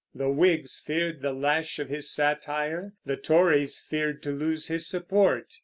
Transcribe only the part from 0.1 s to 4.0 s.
The Whigs feared the lash of his satire; the Tories